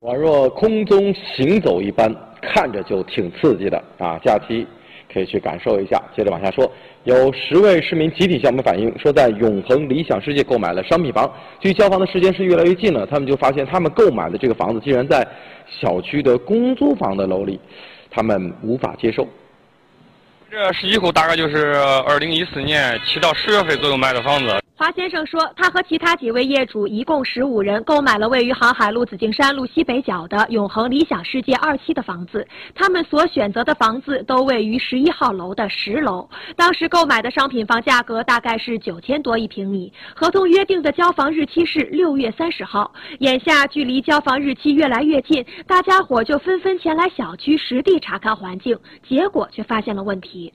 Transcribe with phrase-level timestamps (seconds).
[0.00, 4.18] 宛若空中行走一般，看着就挺刺激的啊！
[4.24, 4.66] 假期
[5.12, 6.02] 可以去感受一下。
[6.16, 6.72] 接着往下说，
[7.04, 15.22] 有十位市民集体向我们反映说，在永恒理想世界购买了商品房，距交房的时间是越来越近了，他们就发现他们购买的这个房子竟然在
[15.68, 17.60] 小区的公租房的楼里，
[18.10, 19.28] 他们无法接受。
[20.50, 21.74] 这十几户大概就是
[22.06, 24.59] 二零一四年七到十月份左右买的房子。
[24.80, 32.48] 华先生说，他和其他几位业主一共十五人购买了位于航海路紫金山路西北角的永恒理想世界二期的房子。
[32.74, 36.26] 他们所选择的房子都位于十一号楼的十楼。
[36.56, 42.90] 当时购买的商品房价格大概是九千多一平米，合同约定的交房日期是六月三十号。
[43.18, 50.50] 眼下距离交房日期越来越近，大家伙就纷纷前来小区实地查看环境，结果却发现了问题。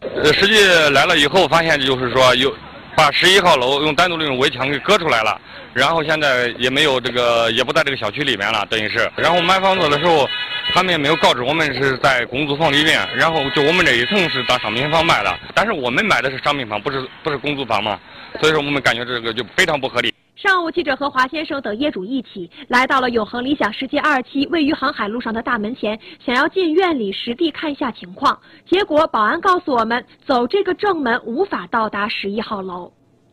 [0.00, 0.60] 呃，实际
[0.92, 2.52] 来了以后，发现就是说有。
[3.00, 5.40] 把十一号楼用单独的用围墙给隔出来了，
[5.72, 9.10] 然后现在也没有这个，也不在这个小区里面了，等于是。
[9.16, 10.28] 然后买房子的时候，
[10.74, 17.98] 他们也没有告知我们是在公租房里面，然后就我们这一层是当商品房卖的，但是我们买的是商品房，不是不是公租房嘛，
[18.38, 20.12] 所以说我们感觉这个就非常不合理。
[20.42, 28.38] 上午，记者和华先生等业主一起来到了永恒理想世界二期位于航海路上的大门前，想要进院里实地看一下情况。
[28.64, 32.90] 结果保安告诉我们，走这个正门无法到达十一号楼。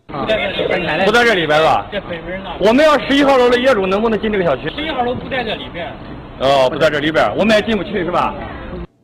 [0.07, 1.87] 不在这里边，不在这里边是吧？
[1.93, 2.49] 在北门呢。
[2.59, 4.69] 我们要十一号楼的业主能不能进这个小区？
[4.75, 5.89] 十一号楼不在这里边。
[6.41, 8.35] 哦，不在这里边，我们也进不去是吧？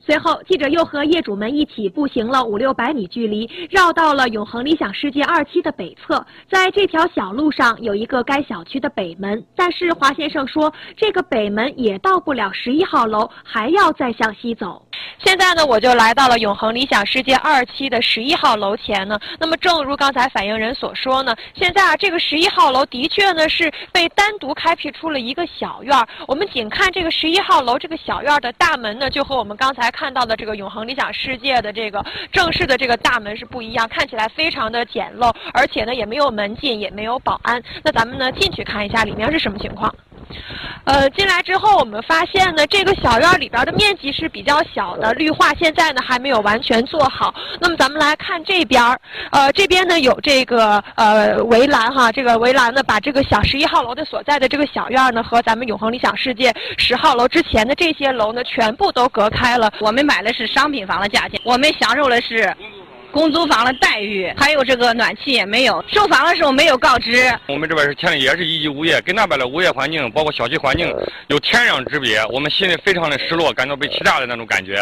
[0.06, 6.26] 随后，记者又和业主们一起步行了五六百米距离，绕到了永恒理想世界二期的北侧。
[6.50, 14.86] 在这条小路上有一个该小区的北门，但是华先生说，这个北门也到不了十一号楼，还要再向西走。
[15.20, 19.18] 现在呢，我就来到了永恒理想世界二期的十一号楼前呢。
[19.40, 26.06] 那么，正如刚才反映人所说呢，现在啊，这个十一号楼的确呢是被单独开辟出了一个小院儿。
[26.28, 29.84] 我们仅看这个十一号楼这个小院儿的大门呢，就和我们刚才。
[29.94, 37.62] 看到的这个永恒理想世界的这个正式的这个大门是不一样，看起来非常的简陋，而且呢也没有门禁，也没有保安。
[37.84, 39.94] 那咱们呢进去看一下里面是什么情况。
[40.86, 47.34] 呃，进来之后我们发现呢，这个小院里边的面积是比较小的，绿化现在呢还没有完全做好。
[47.62, 48.82] 那么咱们来看这边，
[49.32, 59.72] 呃，这边呢有这个呃围栏哈，这个围栏呢把这个小十一号楼的所在的这个小院呢和咱们永恒理想世界十号楼之前的这些楼呢全部都隔开了。
[59.80, 62.54] 我们买的是商品房的价钱，我们享受的是。
[63.14, 67.32] 公租房的待遇，还有这个暖气也没有，收房的时候没有告知。
[67.48, 70.92] 我们这边是签的也是一级物业，跟那边的物业环境，包括小区环境
[71.28, 74.82] 有天壤之别，我们心里非常的失落，感到被欺诈的那种感觉。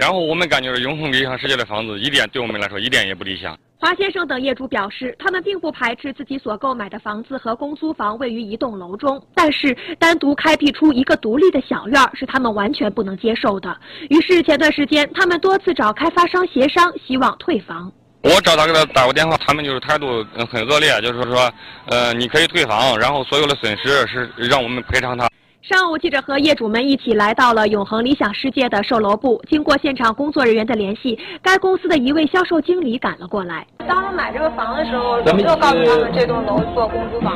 [0.00, 3.54] 然后我们感觉永恒理想世界的房子一点对我们来说一点也不理想。
[3.80, 13.76] 华先生等业主表示，他们并不排斥自己所购买的房子和公租房位于一栋楼中，但是单独开辟出一个独立的小院是他们完全不能接受的。
[14.10, 17.90] 于是前段时间，他们多次找开发商协商，希望退房。
[18.24, 21.48] 我找他给他打过电话，他们就是态度很恶劣，就是说，
[21.86, 25.27] 呃，你可以退房，然后所有的损失是让我们赔偿他。
[25.68, 29.38] 上午，记者和业主们一起来到了永恒理想世界的售楼部。
[29.50, 33.66] 经过现场工作人员的联系，该公司的一位销售经理赶了过来。
[33.86, 37.34] 当时买这个房的时候，咱们就告诉他们这栋楼做公租房？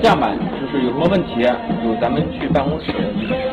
[0.00, 1.42] 这样吧，就是有什么问题，
[1.82, 2.94] 就咱们去办公室，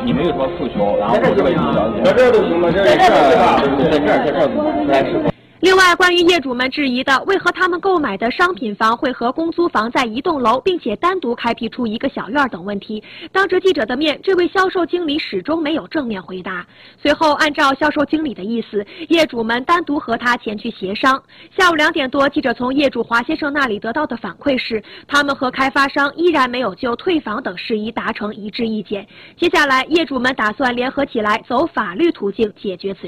[0.04, 2.02] 你们有什么诉求，然后我这边了解。
[2.04, 2.70] 在这都行吗？
[2.70, 5.35] 在这儿，在这儿，在这儿来是否？
[5.66, 16.64] 另外，关于业主们质疑的为何他们购买的商品房会和公租房在一栋楼，并且单独开辟出一个小院等问题，当着记者的面，这位销售经理始终没有正面回答。
[17.02, 21.20] 随后，按照销售经理的意思，业主们单独和他前去协商。
[21.58, 29.04] 下午两点多，记者从业主华先生那里得到的反馈是，他们和开发商依然没有就退房等事宜达成一致意见。
[29.36, 33.04] 接下来，业主们打算联合起来，走法律途径解决此事。